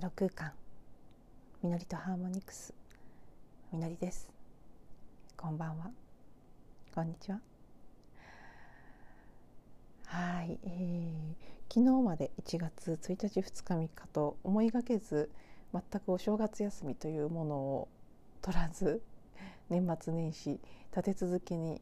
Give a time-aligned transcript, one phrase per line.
[0.00, 0.52] ゼロ空間。
[1.62, 2.72] みのりとハーモニクス。
[3.70, 4.30] みのりです。
[5.36, 5.90] こんばんは。
[6.94, 7.38] こんにちは。
[10.06, 15.28] はい、えー、昨日まで1月1日2日3日と思いがけず
[15.74, 17.88] 全くお正月休みというものを
[18.40, 19.02] 取らず
[19.68, 20.58] 年末年始
[20.96, 21.78] 立て続けに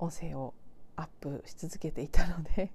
[0.00, 0.52] 音声を
[0.96, 2.72] アップし続けていたので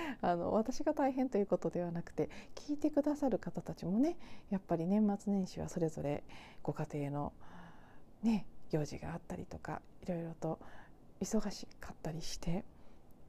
[0.20, 4.16] あの私が大変ということではなくて聞いてくださる方たちもね
[4.50, 6.24] やっぱり年末年始はそれぞれ
[6.62, 7.32] ご家庭の
[8.22, 10.58] ね行事があったりとかいろいろと
[11.20, 12.64] 忙しかったりして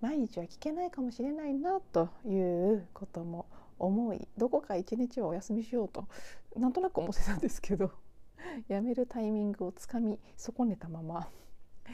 [0.02, 3.48] 毎日は聞けないかもしれないなということも
[3.80, 6.08] 思いどこか一日はお休みしようと
[6.56, 7.92] なんとなく思ってたんですけど
[8.68, 11.30] やめるタイミングをつかみ損ねたまま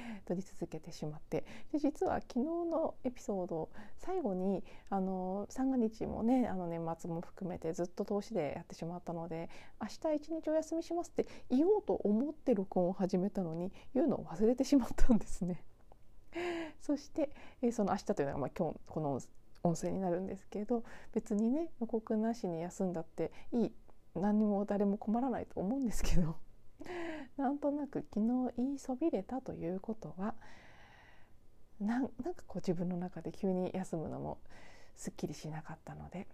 [0.25, 9.49] 撮り続けてしまってで実は昨日のエピソード最後にあの三が日もねあの年末も含めてずっと投資でやってしまったので
[9.81, 15.64] 明日一日お休みしますって言おうと思って録音を始めたのに言うのを忘れてしまったんですね。
[16.81, 19.19] そして、えその明日というのが、まあ、今日この
[19.64, 20.83] 音声になるんですけど
[21.14, 23.71] 別にね予告なしに休んだっていい
[24.16, 26.36] 何も誰も困らないと思うんですけど
[27.38, 30.36] なんとなく昨日言いそびれたということは
[31.80, 32.12] なんか
[32.48, 34.38] こう自分の中で急に休むのも
[34.95, 36.28] すっきりしなかったので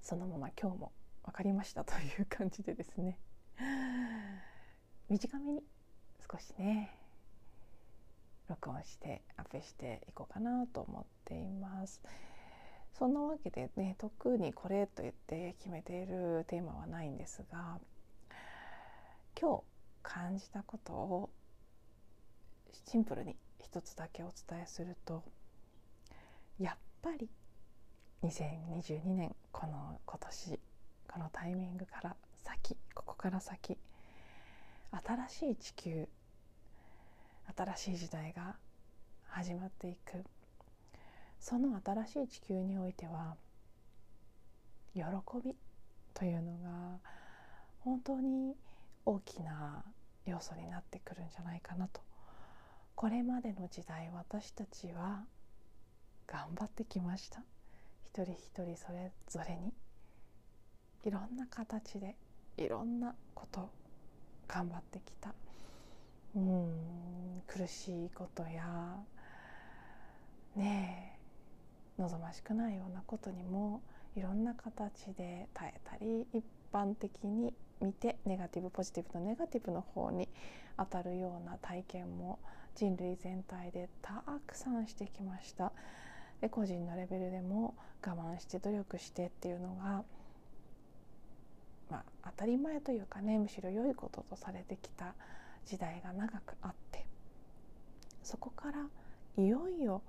[0.00, 0.92] そのまま今日も
[1.24, 3.18] 分かりましたという感じでですね
[5.08, 5.62] 短めに
[6.30, 6.96] 少しね
[8.48, 12.02] 録音してアップしていこうかなと思っています。
[12.92, 17.78] そんなわけでね特にこれと言って決めているテーマはないんですが
[19.42, 19.62] 今日
[20.04, 21.30] 感じたことを
[22.86, 25.24] シンプルに一つだけお伝えすると
[26.60, 27.28] やっぱり
[28.22, 30.60] 2022年この今年
[31.08, 32.14] このタイミングから
[32.44, 33.76] 先ここから先
[34.92, 36.08] 新しい地球
[37.56, 38.54] 新しい時代が
[39.26, 40.24] 始まっていく。
[41.40, 43.34] その新しい地球においては
[44.94, 45.02] 喜
[45.44, 45.56] び
[46.14, 46.98] というのが
[47.80, 48.54] 本当に
[49.04, 49.84] 大きな
[50.26, 52.00] 要素になってくるんじゃないかなと。
[52.94, 55.24] これまでの時代私たちは
[56.26, 57.42] 頑張ってきました。
[58.04, 59.72] 一人一人それぞれに。
[61.04, 62.14] いろんな形で
[62.56, 63.70] いろんなこと
[64.46, 65.34] 頑張ってきた。
[66.34, 68.96] うん苦しいことや
[70.56, 71.18] ね
[71.98, 73.82] え望ましくないようなことにも
[74.16, 77.52] いろんな形で耐えたり一般的に
[77.82, 80.28] 見てネガティブポジティブのネガティブの方に
[80.78, 82.38] 当たるような体験も
[82.74, 85.72] 人類全体でたくさんしてきました。
[86.40, 90.02] で個人のレベルでも我慢して努力してっていうのが、
[91.88, 95.14] まあ、当たり前というかねむしろ良いこととされてきた
[95.64, 97.06] 時代が長くあって
[98.24, 98.86] そこから
[99.36, 100.02] いよいよ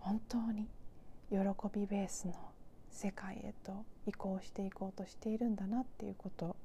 [0.00, 0.66] 本当に
[1.30, 1.38] 喜
[1.72, 2.34] びベースの
[2.90, 6.56] 世界へと移行していこうとしているんだなっていうこと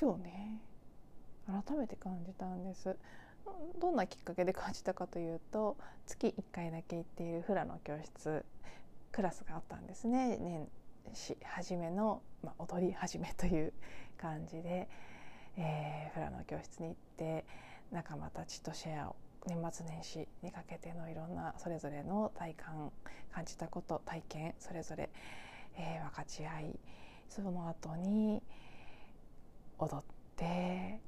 [0.00, 0.62] 今日ね
[1.46, 2.96] 改めて感じたんです。
[3.80, 8.44] どんなきっかけで感じたかというと月1回だけ行っているフラの教室
[9.12, 10.38] クラスがあったんですね。
[10.38, 10.68] 年
[11.12, 13.72] 始初めの、まあ、踊り始めという
[14.16, 14.88] 感じで、
[15.58, 17.44] えー、フラの教室に行って
[17.90, 22.92] 仲間たちとシェアを年末年始にかけてのいろんなそれぞれの体感
[23.32, 25.10] 感じたこと体験それぞれ、
[25.76, 26.78] えー、分かち合い
[27.28, 28.42] その後に
[29.80, 30.04] 踊っ
[30.36, 31.00] て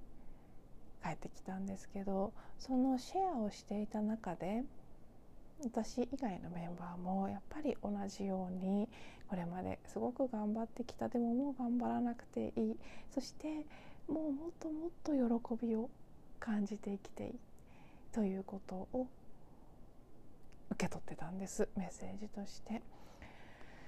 [1.02, 4.64] 帰ってきたんですけどそのシェアをしていた中で
[5.64, 8.88] 私以外のメンバーもやっぱり同じように
[9.28, 12.76] これまですごく頑張ってきたでももう頑張らなくていい。
[13.14, 13.64] そして
[14.08, 15.88] もうもっともっと喜びを
[16.38, 17.34] 感じて生きていい。
[18.12, 19.06] ということを
[20.72, 21.66] 受け取ってたんです。
[21.76, 22.82] メッセージとして。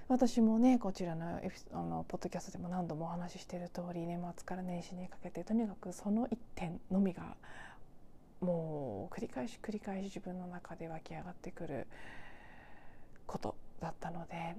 [0.07, 7.35] 私もねこちらのあのポッドキャストでも何度もお話ししている通り年末から年始にかけてとにかくその一点のみが
[8.39, 11.87] もう繰り返し繰り返し自分の中で湧き上がってくる
[13.25, 14.55] ことだったので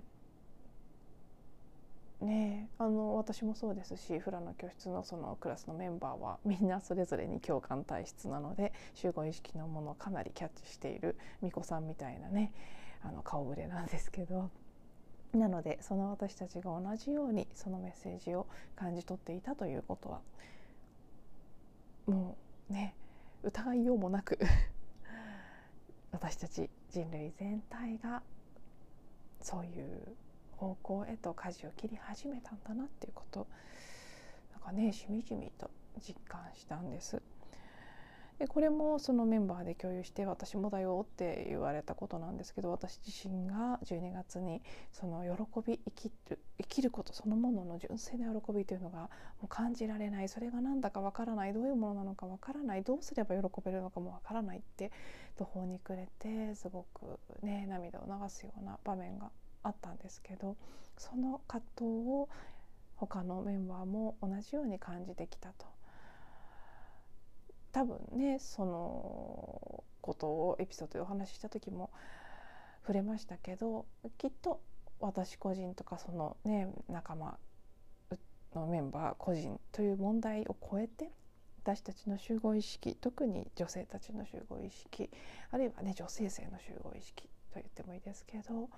[2.20, 12.52] ねあの私もそうですしフラの教室のそのクラスのメンバーはみんなそれぞれに共感体質なので集合意識のものをかなりキャッチしている巫女さんみたいなね
[13.04, 14.50] あの顔ぶれなんですけど
[15.36, 20.20] なのでその私たちが同じようにそのメッセージを感じ取っていたということは
[22.06, 22.36] も
[22.70, 22.94] うね
[23.42, 24.38] 疑いようもなく
[26.12, 28.22] 私たち人類全体が
[29.40, 30.16] そういう
[30.56, 33.46] 方向へと舵を切り始めたんだなっていうこと
[34.52, 37.22] なんかねしみじみと実感したんです。
[38.38, 44.60] でこれもそのメンバーで共有して私もだよって言われたことなんですけど私自身が12月に
[44.92, 49.08] その喜び生きる生きることそのものの純粋な喜びというのがも
[49.44, 50.28] う感じられない。
[50.28, 51.54] それが何だかわからない。
[51.54, 52.82] どういうものなのかわからない。
[52.82, 54.90] どうすれば喜べるのかもわからないって
[55.36, 59.30] 途方に暮れてすごくね涙を流すような場面が
[59.62, 60.56] あったんですけど
[60.96, 62.28] その葛藤を
[62.96, 65.66] 他のメンバーも同じように感じてきたと。
[67.76, 71.90] 多分ねそのことをエピソードでお話しした時も
[72.80, 73.84] 触れましたけど
[74.16, 74.62] きっと
[74.98, 77.36] 私個人とかそのね仲間
[78.54, 81.10] のメンバー個人という問題を超えて
[81.64, 85.10] 私たちの集合意識特に女性たちの集合意識
[85.50, 88.70] あるいはね女性性の集合意識と言ってもいいですけど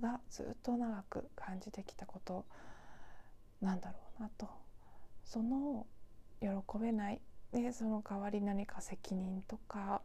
[0.00, 2.44] がずっと長く感じてきたこと
[3.60, 4.48] なんだろうなと。
[5.24, 5.86] その
[6.40, 6.48] 喜
[6.78, 7.20] べない
[7.54, 10.02] でその代わり何か責任とか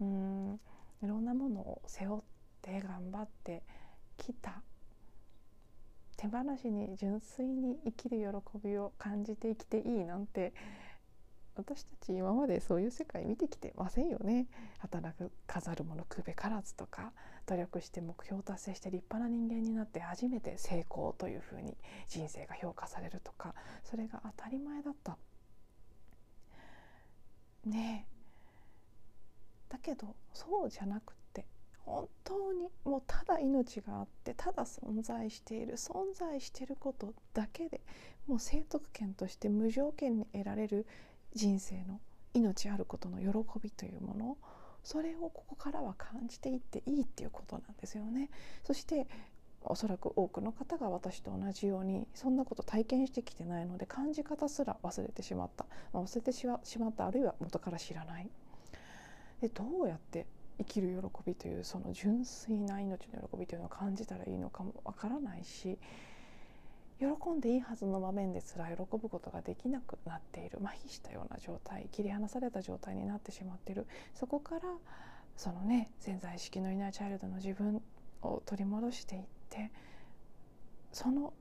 [0.00, 0.60] うん
[1.02, 2.22] いろんなものを背負っ
[2.60, 3.62] て頑張って
[4.18, 4.60] きた
[6.18, 10.52] 手放しに純粋に生きる喜びを感じて生きていいなんて
[11.56, 14.46] 私たち今までそういう世界見てきてませんよね。
[14.78, 17.12] 働く飾るものくべからずとか
[17.46, 21.76] 努力して目標を達成して立派な人間になって初めて成功というふうに
[22.08, 23.54] 人生が評価されるとか
[23.84, 25.18] それが当たり前だった。
[27.64, 28.06] ね
[29.68, 31.46] だけどそうじゃなくて
[31.78, 37.80] 本当にもうただ命があってただ存在している存在していることだけで
[38.26, 40.86] もう生徳権として無条件に得られる
[41.34, 42.00] 人生の
[42.34, 44.36] 命あることの喜びというもの
[44.82, 48.30] それをここからは感じていっていいっていうことなんですよね。
[48.64, 49.06] そして
[49.62, 58.30] おそらく多くの方が私と同じようにそんなこと体験してきてないので感じ方すら忘れてしまった、まあ、忘れてしまったあるいは元から知らない。
[59.40, 60.26] でどうやって
[60.58, 65.78] 生きる喜びというその純粋な命の喜びというのを感じたらいいのかもわからないし
[66.98, 70.58] 喜んでいいはずの場面ですら喜ぶことができなくなっている。
[70.62, 73.86] 麻痺したような状態切り離された状態になってしまっている。
[74.14, 74.62] そこから
[75.36, 77.82] そのね潜在意識のイナーチャイルドの自分
[78.22, 79.70] を取り戻していってて
[80.92, 81.32] その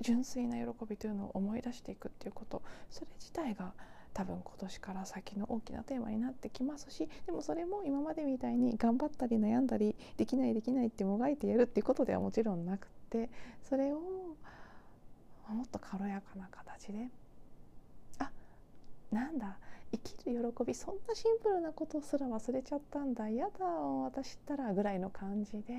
[0.00, 3.72] 純粋な喜びというのを思い出していくっていうことそれ自体が
[4.12, 13.28] 多分今年から先の大きなテーマになってきますしでもそれも今までみたいに頑張ったり悩んだりできないできないってもがいてやるっていうことではもちろんなくって
[13.62, 14.00] それを
[15.48, 17.08] もっと軽やかな形で
[18.18, 18.30] あ
[19.12, 19.58] なんだ
[19.92, 25.74] 生きる喜びそんなシンプルなことすら忘れちゃったんだやだ私ったらぐらいの感じで。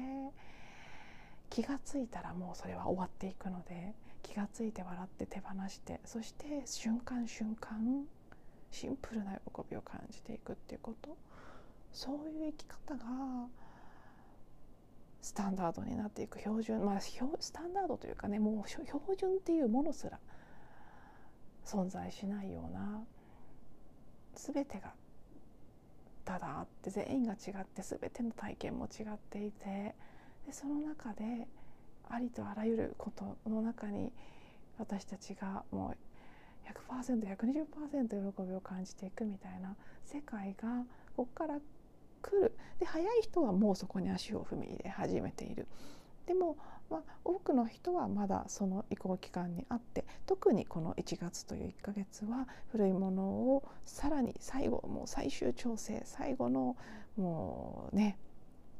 [1.49, 8.05] 気が付いたらもうそれは終わっていくので気が付いて笑って手放してそして瞬間瞬間
[8.71, 11.15] シンプルな喜びを感じていくっていうこと。
[11.94, 13.47] そういう生き方が
[15.21, 16.38] スタンダードになっていく。
[16.39, 20.19] 標準まあスタンダードというかねもう標準っていうものすら
[21.66, 23.04] 存在しないような
[24.35, 24.94] 全てが
[26.23, 29.95] ただあって全員が違って全ての体験も違っていて
[30.47, 31.45] でその中で
[32.09, 34.13] ありとあらゆることの中に
[34.80, 35.97] 私たちがもう
[36.89, 39.75] 100%120% 喜びを感じていくみたいな
[40.06, 40.85] 世界が
[41.18, 41.59] ここから
[42.21, 42.54] 来る。
[42.80, 45.68] で早い人はもうそこに足を踏み入れ始めている。
[46.25, 46.57] でも、
[46.89, 56.75] まあ、多くの人はまだその移行期間にあって特にこの1月という1ヶ月は古いものをさらに最後もう最終調整最後の
[57.18, 58.18] もうね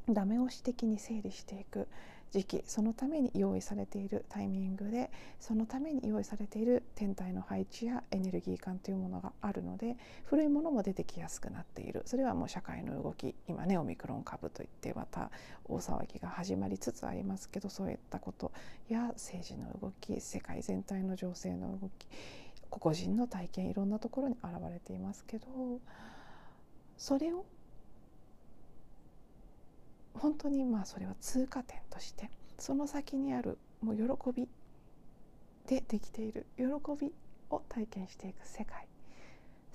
[0.10, 1.88] ダメ押し的に整理していく
[2.32, 9.96] 時期そのために用意されているタイミングでそのために用意されている天体の配置やエネルギー感というものがあるので
[10.26, 12.04] 古いものも出てきやすくなっている。
[12.06, 15.32] それはもう社会の動き今ねオミクロン株といってまた
[15.66, 18.52] 大騒ぎが始まりつつありますけどそういったこと
[18.90, 22.08] や政治の動き世界全体の情勢の動き
[22.70, 25.46] 個々人の体験いろんなところに現れていますけど
[26.98, 27.46] それを
[30.18, 34.48] 本当にまあそれは通過点としてその先にあるもう喜び
[35.68, 36.64] でできている喜
[37.00, 37.14] び
[37.50, 38.88] を体験していく世界。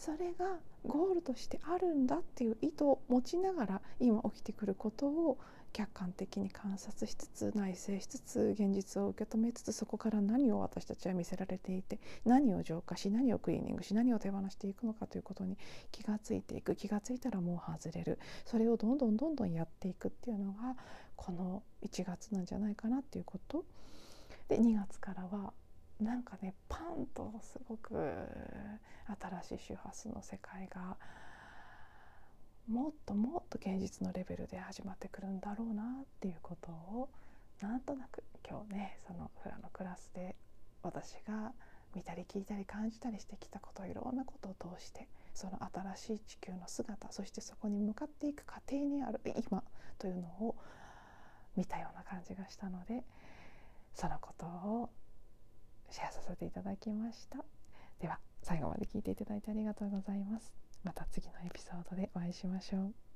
[0.03, 5.39] それがゴールとしてあるんだっていう意図を持ちながら今起きてくることを
[5.73, 15.57] 客観的に観察しつつ内省しつつ現実を受け止めつつそこから何を私たちは見せられていて何を浄化し何をクリーニングし何を手放していくのかということに
[15.93, 18.19] 気がついていく気がついたらもう外れる。
[18.45, 20.75] それをどんどんどんどんやっていくっていうのが
[21.15, 23.65] この1月なんじゃないかなっていうこと。
[24.49, 25.53] で2月からは
[26.03, 27.95] なんかねパンとすごく
[29.43, 30.97] 新しい周波数の世界が
[32.69, 37.09] もっともっと現実のレベルで始まってくるんだろうなっていうことを
[37.61, 40.35] なんとなく今日ねそのフラのクラスで
[40.83, 41.53] 私が
[41.95, 45.59] 見たり聞いたり感じたりしてきたこといろんなことを通してその
[45.95, 49.63] 新しい地球の姿そしてそこに向かっていく過程にある今
[49.99, 50.57] というのを
[51.57, 53.03] 見たような感じがしたので
[53.95, 54.91] そのことを
[55.93, 57.45] シェアさせていただきました。
[58.01, 60.55] では最後まで聞いていただいてありがとうございます。
[60.83, 63.03] また次のエピソードでお会いしましょう。